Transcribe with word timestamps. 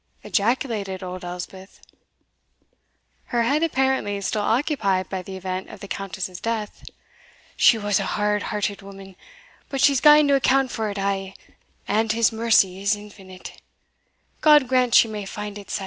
ejaculated 0.23 1.03
old 1.03 1.23
Elspeth, 1.23 1.79
her 3.25 3.43
head 3.43 3.61
apparently 3.61 4.19
still 4.19 4.41
occupied 4.41 5.07
by 5.09 5.21
the 5.21 5.37
event 5.37 5.69
of 5.69 5.79
the 5.79 5.87
Countess's 5.87 6.39
death; 6.39 6.83
"she 7.55 7.77
was 7.77 7.99
a 7.99 8.05
hard 8.17 8.41
hearted 8.49 8.81
woman, 8.81 9.15
but 9.69 9.79
she's 9.79 10.01
gaen 10.01 10.27
to 10.27 10.33
account 10.33 10.71
for 10.71 10.89
it 10.89 10.97
a', 10.97 11.35
and 11.87 12.13
His 12.13 12.31
mercy 12.31 12.81
is 12.81 12.95
infinite 12.95 13.61
God 14.41 14.67
grant 14.67 14.95
she 14.95 15.07
may 15.07 15.23
find 15.23 15.55
it 15.59 15.69
sae!" 15.69 15.79